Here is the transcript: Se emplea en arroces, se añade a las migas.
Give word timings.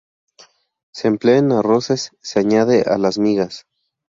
Se 0.95 1.07
emplea 1.07 1.37
en 1.37 1.51
arroces, 1.51 2.09
se 2.23 2.39
añade 2.39 2.81
a 2.87 2.97
las 2.97 3.19
migas. 3.19 3.67